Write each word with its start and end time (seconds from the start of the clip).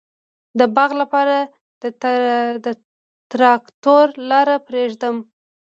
د 0.59 0.61
باغ 0.75 0.91
لپاره 1.01 1.35
د 2.65 2.65
تراکتور 3.31 4.05
لاره 4.29 4.55
پریږدم؟ 4.67 5.15